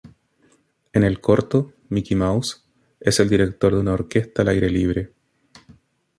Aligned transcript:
En 0.93 1.03
el 1.03 1.21
corto 1.21 1.73
Mickey 1.89 2.17
Mouse 2.17 2.65
es 2.99 3.19
el 3.19 3.29
director 3.29 3.75
de 3.75 3.81
una 3.81 3.93
orquesta 3.93 4.41
al 4.41 4.47
aire 4.47 4.67
libre. 4.67 5.11